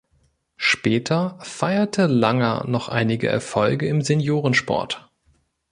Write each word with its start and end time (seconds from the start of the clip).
Später 0.57 1.37
feierte 1.43 2.07
Langer 2.07 2.65
noch 2.65 2.89
einige 2.89 3.27
Erfolge 3.27 3.85
im 3.85 4.01
Seniorensport. 4.01 5.11